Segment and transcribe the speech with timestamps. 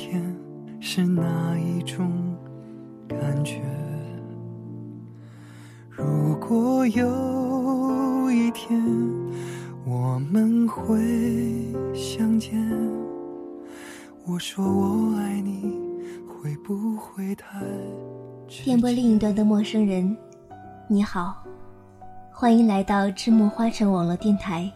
[0.00, 0.34] 天
[0.80, 2.10] 是，哪一种
[3.06, 3.60] 感觉？
[5.90, 8.82] 如果有一天
[9.84, 10.96] 我们会
[11.92, 12.58] 相见，
[14.24, 15.78] 我说我爱你，
[16.26, 17.60] 会不会太
[18.48, 18.64] 直接？
[18.64, 20.16] 电波另一端的陌生人，
[20.88, 21.44] 你好，
[22.32, 24.72] 欢迎来到赤木花城网络电台，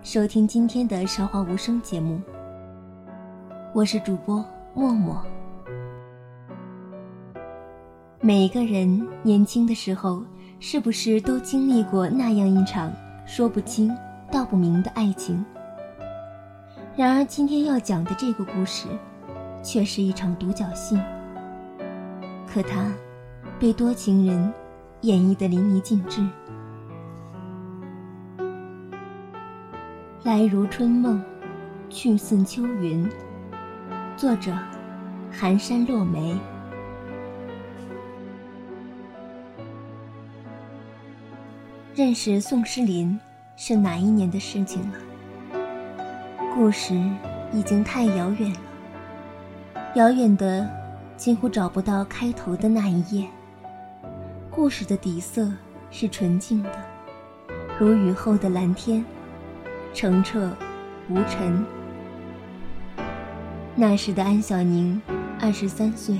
[0.00, 2.18] 收听今天的《韶华无声》节目。
[3.74, 4.42] 我是主播
[4.74, 5.22] 默默。
[8.20, 10.22] 每个人年轻的时候，
[10.60, 12.90] 是不是都经历过那样一场
[13.26, 13.94] 说不清
[14.30, 15.44] 道不明的爱情？
[16.96, 18.86] 然而，今天要讲的这个故事，
[19.62, 20.98] 却是一场独角戏。
[22.46, 22.90] 可它，
[23.58, 24.52] 被多情人
[25.02, 26.26] 演绎的淋漓尽致。
[30.22, 31.22] 来如春梦，
[31.90, 33.06] 去似秋云。
[34.16, 34.52] 作者：
[35.32, 36.38] 寒山落梅。
[41.94, 43.18] 认识宋诗林
[43.56, 44.98] 是哪一年的事情了？
[46.54, 46.94] 故事
[47.52, 48.58] 已经太遥远了，
[49.94, 50.68] 遥远的
[51.16, 53.26] 几乎找不到开头的那一页。
[54.50, 55.50] 故事的底色
[55.90, 56.70] 是纯净的，
[57.78, 59.04] 如雨后的蓝天，
[59.94, 60.54] 澄澈
[61.08, 61.64] 无尘。
[63.74, 65.00] 那时的安小宁，
[65.40, 66.18] 二十三岁，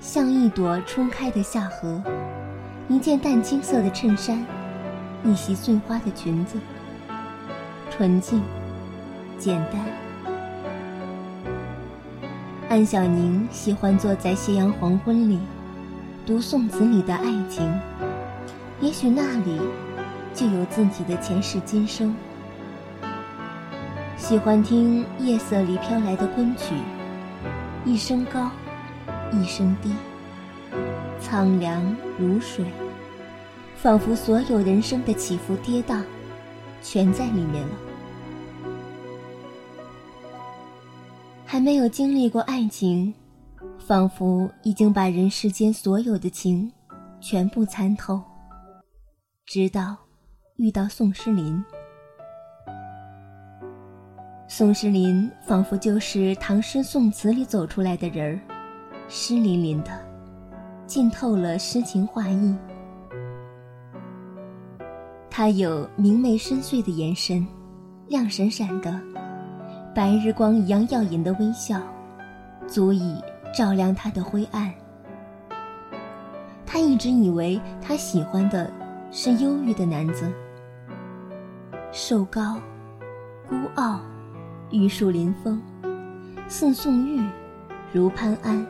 [0.00, 2.02] 像一朵初开的夏荷。
[2.88, 4.44] 一件淡青色的衬衫，
[5.24, 6.58] 一袭碎花的裙子，
[7.90, 8.42] 纯净、
[9.38, 9.80] 简单。
[12.68, 15.38] 安小宁喜欢坐在夕阳黄昏里，
[16.26, 17.72] 读宋词里的爱情，
[18.80, 19.60] 也许那里
[20.34, 22.14] 就有自己的前世今生。
[24.28, 26.74] 喜欢听夜色里飘来的昆曲，
[27.84, 28.50] 一声高，
[29.32, 29.92] 一声低。
[31.20, 32.64] 苍凉如水，
[33.76, 36.02] 仿佛所有人生的起伏跌宕，
[36.82, 37.74] 全在里面了。
[41.44, 43.14] 还没有经历过爱情，
[43.78, 46.68] 仿佛已经把人世间所有的情，
[47.20, 48.20] 全部参透。
[49.46, 49.96] 直到
[50.56, 51.64] 遇到宋诗龄，
[54.48, 58.40] 宋诗龄仿佛就是唐诗宋词里走出来的人儿，
[59.08, 59.90] 湿淋淋的。
[60.86, 62.56] 浸透了诗情画意，
[65.28, 67.44] 他有明媚深邃的眼神，
[68.06, 69.00] 亮闪闪的，
[69.92, 71.82] 白日光一样耀眼的微笑，
[72.68, 73.20] 足以
[73.52, 74.72] 照亮他的灰暗。
[76.64, 78.70] 他一直以为他喜欢的
[79.10, 80.32] 是忧郁的男子，
[81.90, 82.60] 瘦高、
[83.48, 84.00] 孤傲、
[84.70, 85.62] 玉树临风，
[86.48, 87.20] 似宋玉，
[87.92, 88.66] 如潘安。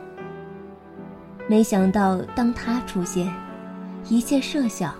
[1.47, 3.33] 没想到，当他出现，
[4.07, 4.93] 一切设想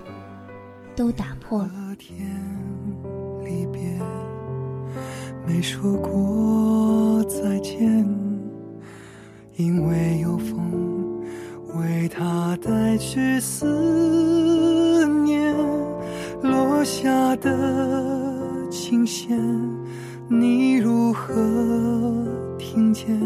[0.96, 1.70] 都打破了。
[1.98, 2.28] 天
[3.44, 3.98] 离别，
[5.46, 8.04] 没说过再见，
[9.56, 11.20] 因为有风
[11.74, 15.54] 为他带去思念，
[16.42, 19.38] 落下的琴弦，
[20.30, 21.34] 你如何
[22.58, 23.18] 听见？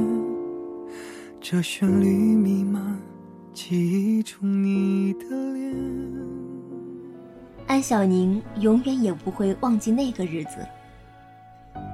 [1.40, 2.96] 这旋律弥漫。
[3.52, 5.74] 记忆中你的脸。
[7.66, 10.64] 安小宁永远也不会忘记那个日子。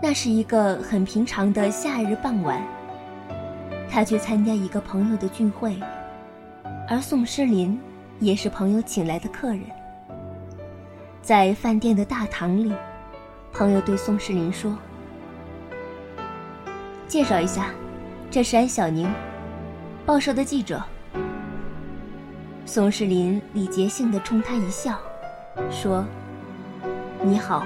[0.02, 2.62] 那是一个很平常的夏日傍晚，
[3.90, 5.75] 他去参加一个朋友的聚会，
[6.87, 7.81] 而宋诗林
[8.20, 9.62] 也是朋友请来的客人。
[11.22, 12.72] 在饭店的大堂里，
[13.54, 14.76] 朋友对宋诗林说
[17.08, 17.70] ：“介绍一下，
[18.31, 19.10] 这是安小宁，
[20.05, 20.84] 报社的记者。”
[22.66, 24.99] 宋世林礼节性的冲他一笑，
[25.70, 26.05] 说
[27.25, 27.64] ：“你好。”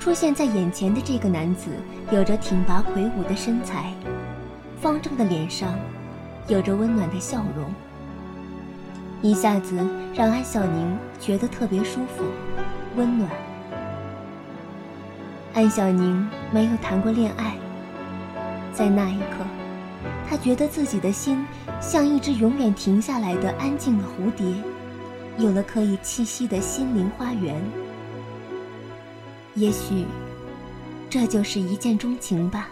[0.00, 1.68] 出现在眼前的这个男子，
[2.10, 3.92] 有着挺拔魁梧的身材，
[4.80, 5.78] 方正的脸上，
[6.48, 7.66] 有着温暖的笑容。
[9.20, 9.76] 一下子
[10.14, 12.24] 让安小宁觉得特别舒服、
[12.96, 13.30] 温暖。
[15.56, 17.56] 安小宁没有谈过恋爱，
[18.74, 19.42] 在那一刻，
[20.28, 21.42] 她觉得自己的心
[21.80, 24.54] 像一只永远停下来的安静的蝴蝶，
[25.38, 27.58] 有了可以栖息的心灵花园。
[29.54, 30.04] 也许，
[31.08, 32.68] 这就是一见钟情吧。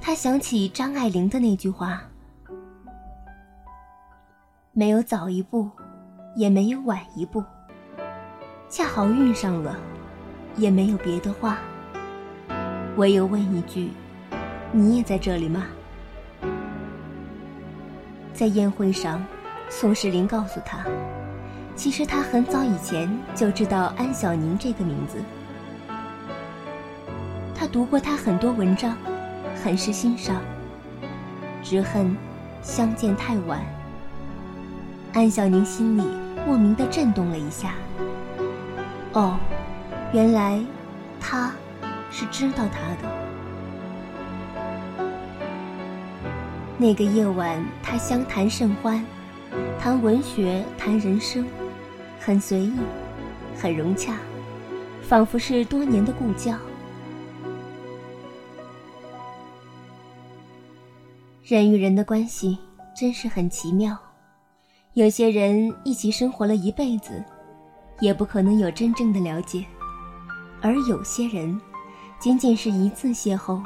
[0.00, 2.00] 他想起张爱玲的那句话。
[4.72, 5.70] 没有早一步，
[6.34, 7.44] 也没有晚一步，
[8.70, 9.76] 恰好遇上了，
[10.56, 11.58] 也没有别的话，
[12.96, 13.90] 唯有问一句
[14.70, 15.66] ：“你也在这里吗？”
[18.32, 19.24] 在宴会上，
[19.68, 20.84] 宋世林告诉他，
[21.74, 25.18] 其实他很早以前就知道安小宁这个名字，
[27.54, 28.96] 他读过他很多文章，
[29.62, 30.40] 很是欣赏，
[31.62, 32.16] 只恨
[32.62, 33.60] 相见太晚。
[35.12, 36.02] 安小宁心里
[36.46, 37.74] 莫名的震动了一下。
[39.12, 39.36] 哦，
[40.12, 40.60] 原来
[41.20, 41.52] 他
[42.16, 43.10] 是知道他的。
[46.78, 49.04] 那个夜晚，他相谈甚欢，
[49.80, 51.44] 谈文学，谈人生，
[52.20, 52.72] 很随意，
[53.56, 54.14] 很融洽，
[55.02, 56.56] 仿佛是多年的故交。
[61.42, 62.56] 人与人的关系
[62.96, 63.98] 真是很奇妙。
[64.92, 67.24] 有些人一起生活了一辈子，
[67.98, 69.64] 也不可能有真正的了解；
[70.62, 71.60] 而有些人，
[72.18, 73.60] 仅仅是一次邂逅，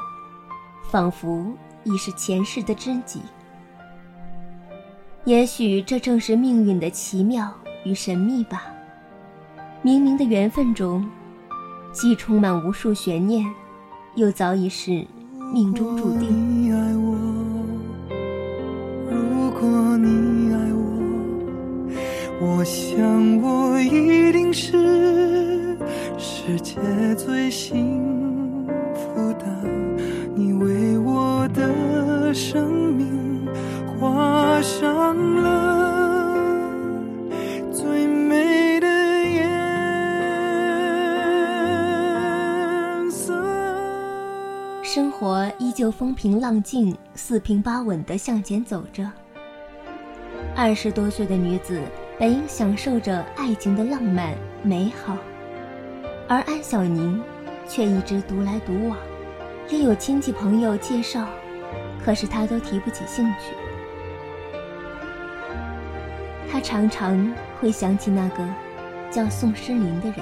[0.89, 1.45] 仿佛
[1.83, 3.21] 已是前世的知己。
[5.25, 7.53] 也许这正是命运的奇妙
[7.85, 8.63] 与神秘吧。
[9.83, 11.09] 冥冥的缘分中，
[11.93, 13.45] 既充满无数悬念，
[14.15, 15.05] 又早已是
[15.53, 16.69] 命中注定。
[19.09, 20.79] 如果你爱我。
[22.41, 25.77] 我想，我一定是
[26.17, 26.79] 世界
[27.15, 28.38] 最幸
[29.39, 29.45] 的。
[30.35, 33.47] 你为我的生命
[33.87, 36.71] 画上了
[37.71, 39.41] 最美的颜
[43.09, 43.43] 色。
[44.83, 49.11] 生活依旧风平浪静、四平八稳地向前走着。
[50.55, 51.81] 二十多岁的女子。
[52.19, 55.15] 本应享受着爱情的浪漫美好，
[56.27, 57.23] 而安小宁
[57.65, 58.97] 却一直独来独往，
[59.69, 61.27] 也有亲戚朋友介绍，
[62.03, 63.53] 可是他都提不起兴趣。
[66.51, 68.47] 他常常会想起那个
[69.11, 70.17] 叫宋诗龄的人，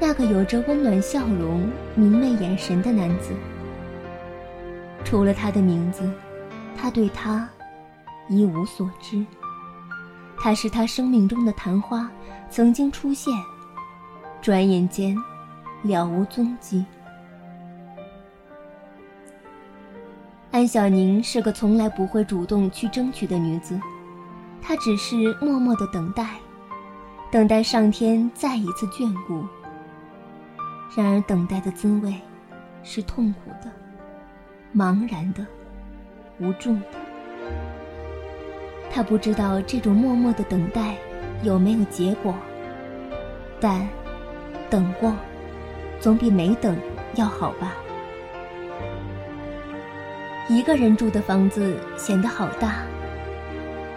[0.00, 3.32] 那个有着温暖笑容、明媚眼神的男子。
[5.04, 6.08] 除了他的名字，
[6.76, 7.48] 他对他
[8.28, 9.26] 一无所知。
[10.38, 12.08] 他是他生命中的昙花，
[12.48, 13.32] 曾经出现，
[14.40, 15.16] 转眼间
[15.82, 16.84] 了无踪迹。
[20.62, 23.80] 安小宁是个从来不会主动去争取的女子，
[24.62, 26.36] 她只是默默的等待，
[27.32, 29.44] 等待上天再一次眷顾。
[30.96, 32.14] 然而，等待的滋味
[32.84, 33.72] 是痛苦的、
[34.72, 35.44] 茫然的、
[36.38, 36.82] 无助的。
[38.88, 40.94] 他不知道这种默默的等待
[41.42, 42.32] 有没有结果，
[43.58, 43.84] 但
[44.70, 45.12] 等过
[45.98, 46.76] 总比没等
[47.16, 47.74] 要好吧。
[50.52, 52.82] 一个人住的房子显得好大，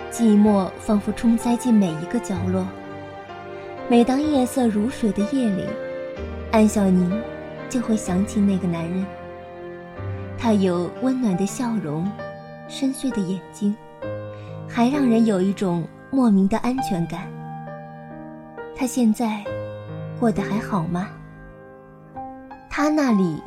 [0.10, 2.66] 寂寞仿佛冲塞进每一个角落。
[3.90, 5.66] 每当夜色如水的夜里，
[6.54, 7.12] 安小宁
[7.68, 9.06] 就会想起那个男人。
[10.38, 12.10] 他有温暖的笑容，
[12.70, 13.76] 深邃的眼睛。
[14.66, 17.28] 还让人有一种莫名的安全感。
[18.78, 19.44] 他现在
[20.18, 21.10] 过得还好吗？
[22.70, 23.42] 他那里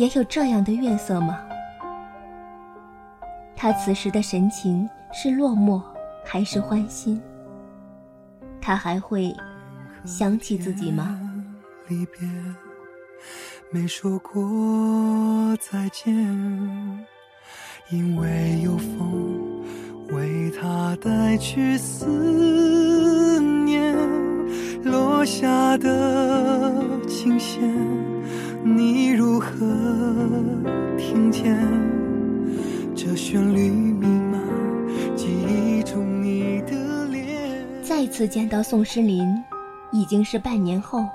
[0.00, 1.38] 也有这样的月色吗？
[3.62, 5.82] 他此时的神情是落寞
[6.24, 7.20] 还是欢欣？
[8.58, 9.36] 他还会
[10.06, 11.20] 想起自己吗？
[11.86, 12.26] 离别，
[13.70, 16.16] 没说过再见，
[17.90, 19.38] 因为有风。
[20.12, 23.94] 为他带去思念
[24.82, 27.62] 落下的琴弦，
[28.64, 29.50] 你如何
[30.96, 31.99] 听见？
[38.20, 39.42] 次见到宋诗林，
[39.92, 41.06] 已经是半年后。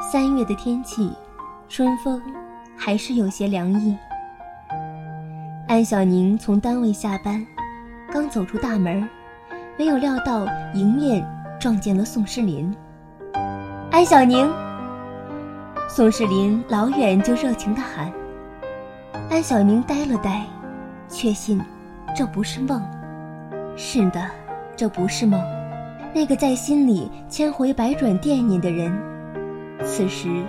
[0.00, 1.12] 三月的天气，
[1.68, 2.22] 春风
[2.76, 3.98] 还是有些凉意。
[5.66, 7.44] 安小宁从单位下班，
[8.12, 9.08] 刚走出大门，
[9.76, 11.26] 没有料到迎面
[11.58, 12.72] 撞见了宋诗林。
[13.90, 14.48] 安小宁，
[15.88, 18.08] 宋诗林老远就热情地喊。
[19.28, 20.44] 安小宁呆了呆，
[21.08, 21.60] 确信
[22.14, 22.80] 这不是梦。
[23.76, 24.30] 是的，
[24.76, 25.55] 这不是梦。
[26.16, 28.90] 那个在心里千回百转惦念的人。
[29.84, 30.42] 此时，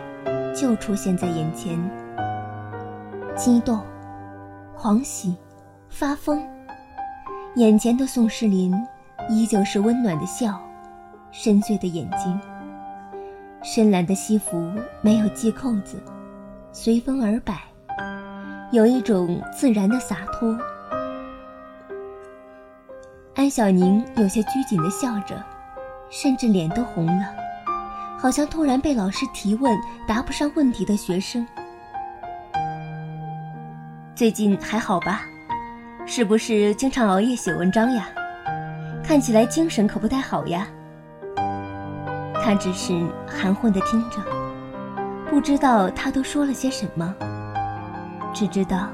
[0.56, 1.78] 就出现在眼前。
[3.36, 3.82] 激动、
[4.78, 5.36] 狂喜、
[5.90, 6.42] 发疯。
[7.58, 8.74] 眼前的宋世林，
[9.30, 10.58] 依旧是温暖的笑，
[11.32, 12.40] 深邃的眼睛。
[13.62, 14.72] 深蓝的西服
[15.02, 16.02] 没有系扣子，
[16.72, 17.60] 随风而摆，
[18.72, 20.58] 有一种自然的洒脱。
[23.36, 25.44] 安小宁有些拘谨的笑着，
[26.10, 27.26] 甚至脸都红了。
[28.18, 31.46] 好像突然被老师提问答不上问题的学生。
[34.16, 35.22] 最近还好吧？
[36.06, 38.08] 是不是经常熬夜写文章呀？
[39.04, 40.68] 看起来精神可不太好呀。
[42.42, 42.94] 他只是
[43.28, 44.18] 含混的听着，
[45.30, 47.14] 不知道他都说了些什么，
[48.34, 48.88] 只知道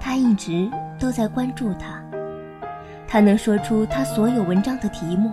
[0.00, 2.00] 他一直都在关注他。
[3.06, 5.32] 他能说出他所有文章的题目。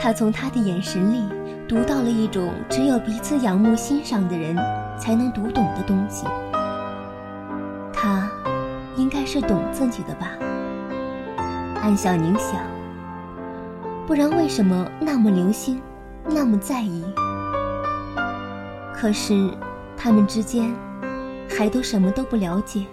[0.00, 1.28] 他从他的眼神里
[1.68, 4.56] 读到了一种只有彼此仰慕欣赏的人
[4.98, 6.26] 才能读懂的东西。
[7.92, 8.30] 他
[8.96, 10.32] 应该是懂自己的吧？
[11.82, 12.60] 安小宁想。
[14.06, 15.82] 不然为什么那么留心，
[16.28, 17.04] 那么在意？
[18.94, 19.50] 可是
[19.96, 20.72] 他们之间
[21.48, 22.86] 还都什么都不了解，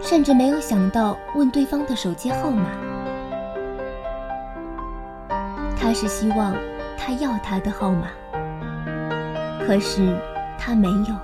[0.00, 2.70] 甚至没有想到问对方的手机号码。
[5.88, 6.54] 他是希望
[6.98, 8.08] 他要他的号码，
[9.66, 10.14] 可是
[10.58, 11.14] 他没有。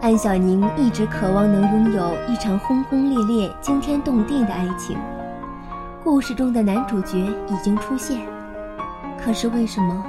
[0.00, 4.96] 安小宁一直渴望能拥有一场轰轰烈烈、惊天动地的爱情。
[6.04, 7.18] 故事中的男主角
[7.48, 8.20] 已经出现，
[9.20, 10.06] 可是为什么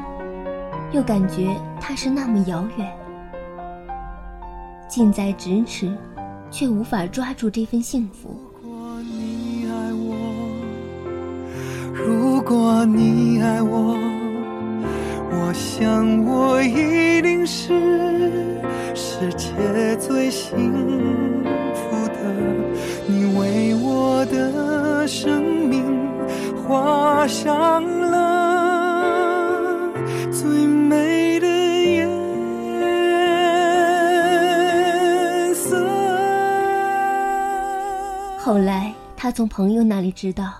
[0.91, 2.87] 又感觉他是那么遥远？
[4.87, 5.91] 近在咫尺，
[6.51, 8.39] 却无法抓住这份幸福。
[12.85, 13.97] 你爱我，
[15.31, 17.73] 我想我一定是
[18.93, 20.71] 世界最幸
[21.73, 22.13] 福的。
[23.07, 25.83] 你为我的生命
[26.55, 29.91] 画上了
[30.31, 32.07] 最美的颜
[35.55, 35.83] 色。
[38.37, 40.53] 后来，他从朋友那里知道。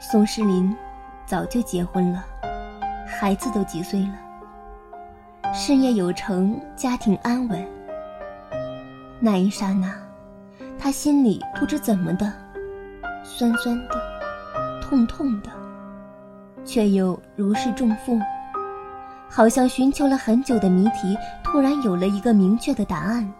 [0.00, 0.74] 宋诗林
[1.28, 2.24] 早就结婚了，
[3.06, 7.68] 孩子都几岁了，事业有成，家庭安稳。
[9.20, 9.92] 那一刹那，
[10.78, 12.32] 他心里不知怎么的，
[13.22, 14.00] 酸酸的，
[14.80, 15.50] 痛痛的，
[16.64, 18.18] 却又如释重负，
[19.28, 23.30] 好像寻求了很久的谜题突然有了一个明确的答案。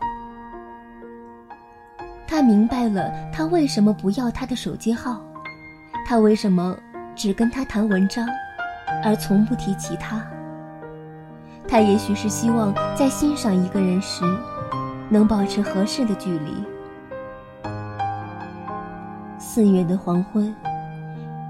[2.26, 5.24] 他明白了，他为什么不要他的手机号。
[6.06, 6.76] 他为什么
[7.18, 8.24] 只跟他谈文章，
[9.02, 10.24] 而从不提其他？
[11.66, 14.22] 他也许是希望在欣赏一个人时，
[15.10, 16.64] 能保持合适的距离。
[19.36, 20.54] 四月的黄昏，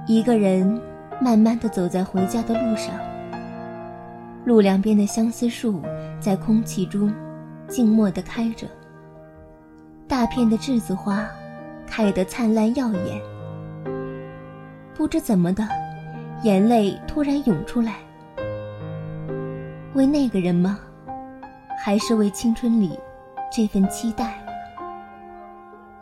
[0.06, 0.80] 一个人
[1.20, 2.94] 慢慢的走在回家的路上。
[4.46, 5.82] 路两边的相思树
[6.18, 7.12] 在空气中
[7.68, 8.66] 静默的开着，
[10.08, 11.28] 大片的栀子花
[11.87, 13.20] 开得灿烂耀眼。
[14.98, 15.62] 不知怎么的，
[16.42, 17.94] 眼泪突然涌出来。
[19.94, 20.76] 为那个人吗？
[21.78, 22.98] 还是为青春里
[23.48, 24.44] 这份期待？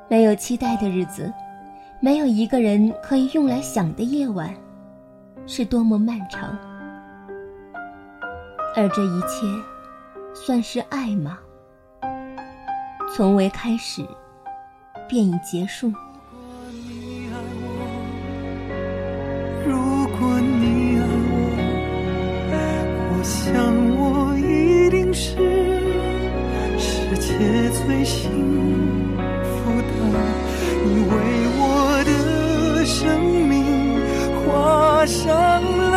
[0.09, 1.31] 没有期待的日子，
[2.01, 4.51] 没有一个人可以用来想的夜晚，
[5.47, 6.57] 是多么漫长。
[8.75, 9.47] 而这一切，
[10.35, 11.39] 算是爱吗？
[13.15, 14.03] 从未开始，
[15.07, 15.93] 便已结束。
[27.87, 28.29] 最幸
[29.45, 29.87] 福的，
[30.85, 31.15] 你为
[31.57, 33.07] 我的生
[33.47, 33.55] 命
[34.45, 35.63] 画上
[35.93, 35.95] 了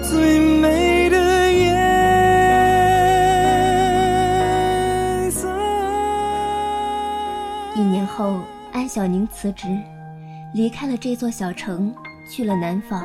[0.00, 1.68] 最美的颜
[5.32, 5.48] 色。
[7.74, 8.38] 一年后，
[8.72, 9.66] 安小宁辞职，
[10.52, 11.92] 离开了这座小城，
[12.30, 13.04] 去了南方。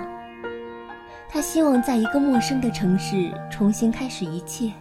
[1.28, 4.72] 他希望在一个陌生的城市重新开始一切。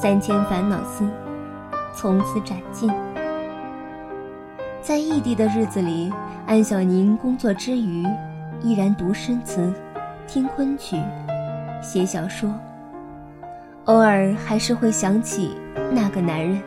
[0.00, 1.04] 三千烦恼丝，
[1.92, 2.88] 从此斩尽。
[4.80, 6.12] 在异地的日子里，
[6.46, 8.06] 安小宁工作之余，
[8.62, 9.74] 依然读诗词，
[10.28, 11.02] 听昆曲，
[11.82, 12.48] 写小说。
[13.86, 15.56] 偶尔还是会想起
[15.90, 16.62] 那个男人，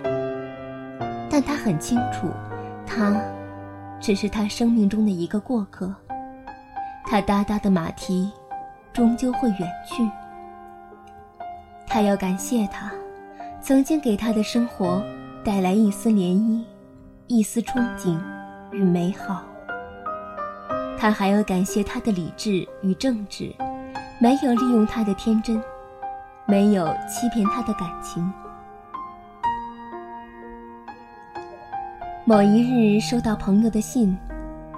[1.29, 2.27] 但他很清楚，
[2.85, 3.15] 他
[4.01, 5.95] 只是他生命中的一个过客。
[7.05, 8.29] 他哒哒的马蹄，
[8.91, 10.05] 终究会远去。
[11.87, 12.91] 他要感谢他，
[13.61, 15.03] 曾经给他的生活
[15.43, 16.63] 带来一丝涟漪，
[17.27, 18.19] 一丝憧憬
[18.71, 19.43] 与美好。
[20.97, 23.53] 他还要感谢他的理智与正直，
[24.19, 25.61] 没有利用他的天真。
[26.47, 28.29] 没有欺骗他的感情。
[32.25, 34.17] 某一日收到朋友的信，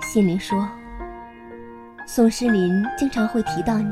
[0.01, 0.69] 信里说
[2.05, 3.91] ：“宋诗龄经常会提到你，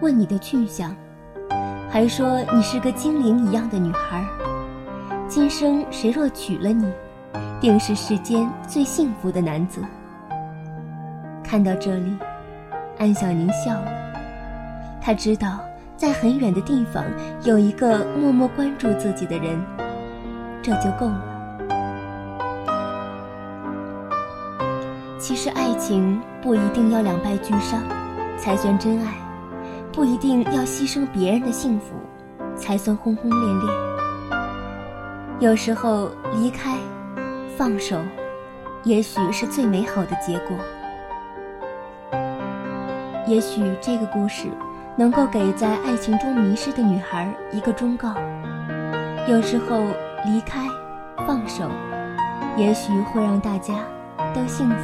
[0.00, 0.94] 问你的去向，
[1.96, 4.22] 还说你是个精灵一样的女孩。
[5.26, 6.92] 今生谁若娶了你，
[7.58, 9.82] 定是世间最幸福的男子。”
[11.42, 12.14] 看到这里，
[12.98, 13.88] 安小宁笑了，
[15.00, 15.58] 他知道。
[15.96, 17.02] 在很远的地方
[17.44, 19.58] 有一个默默关注自己的人，
[20.62, 21.24] 这就够了。
[25.18, 27.82] 其实爱情不一定要两败俱伤
[28.36, 29.14] 才算真爱，
[29.96, 31.94] 不一定要牺牲别人的幸福
[32.54, 33.72] 才算轰轰烈烈。
[35.40, 36.76] 有时候离开、
[37.56, 37.98] 放手，
[38.84, 40.54] 也许是最美好的结果。
[43.26, 44.48] 也许这个故事。
[44.98, 48.14] 能够给在爱情中迷失的女孩一个忠告：
[49.28, 49.76] 有时候
[50.24, 50.66] 离开、
[51.26, 51.68] 放手，
[52.56, 53.74] 也许会让大家
[54.34, 54.74] 都幸福。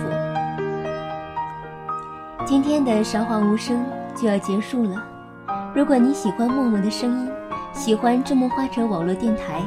[2.44, 3.83] 今天的韶华无声
[4.14, 5.03] 就要结束了。
[5.75, 7.33] 如果你喜欢默默的声音，
[7.72, 9.62] 喜欢智梦花城网络电台，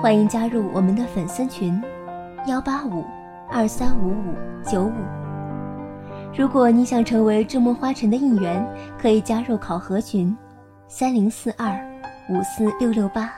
[0.00, 1.80] 欢迎加入我们的粉丝群：
[2.46, 3.04] 幺八五
[3.50, 4.34] 二三五五
[4.70, 4.92] 九五。
[6.36, 8.64] 如果你想成为智墨花城的一员，
[8.98, 10.36] 可以加入考核群，
[10.86, 11.70] 三零四二
[12.28, 13.32] 五四六六八。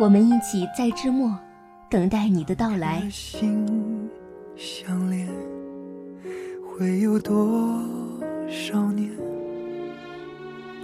[0.00, 1.32] 我们一起在智墨
[1.88, 3.06] 等待你的到来。
[3.10, 4.10] 心
[4.56, 5.28] 相连，
[6.66, 7.80] 会有多
[8.48, 9.10] 少年？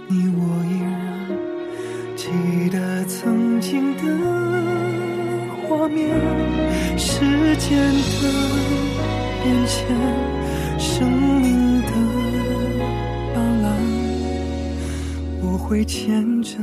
[0.07, 0.91] 你我依然
[2.15, 2.27] 记
[2.69, 4.03] 得曾经的
[5.67, 6.09] 画面，
[6.97, 7.77] 时间
[8.21, 8.21] 的
[9.43, 9.75] 变迁。
[10.77, 11.91] 生命的
[13.33, 13.65] 斑斓，
[15.41, 16.57] 我会牵着